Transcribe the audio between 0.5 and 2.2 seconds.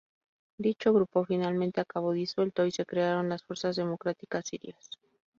Dicho grupo finalmente acabó